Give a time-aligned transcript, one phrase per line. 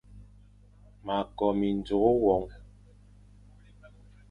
[1.05, 2.45] Ma ko minzùkh won.